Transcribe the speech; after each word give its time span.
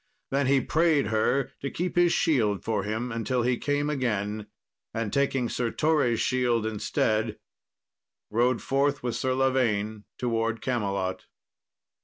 Then 0.31 0.47
he 0.47 0.61
prayed 0.61 1.09
her 1.13 1.51
to 1.59 1.69
keep 1.69 1.95
his 1.95 2.11
shield 2.11 2.63
for 2.63 2.81
him 2.81 3.11
until 3.11 3.43
he 3.43 3.59
came 3.59 3.87
again, 3.87 4.47
and 4.95 5.13
taking 5.13 5.47
Sir 5.47 5.69
Torre's 5.69 6.19
shield 6.19 6.65
instead, 6.65 7.37
rode 8.31 8.63
forth 8.63 9.03
with 9.03 9.15
Sir 9.15 9.35
Lavaine 9.35 10.05
towards 10.17 10.61
Camelot. 10.61 11.27